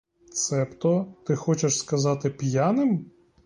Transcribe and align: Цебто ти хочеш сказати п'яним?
Цебто 0.33 1.15
ти 1.25 1.35
хочеш 1.35 1.77
сказати 1.77 2.29
п'яним? 2.29 3.11